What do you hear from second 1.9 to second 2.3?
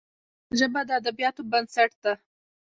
ده